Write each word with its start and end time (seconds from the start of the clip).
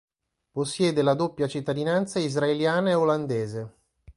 Possiede 0.49 1.03
la 1.03 1.13
doppia 1.13 1.47
cittadinanza 1.47 2.17
israeliana 2.17 2.89
e 2.89 2.93
olandese. 2.95 3.73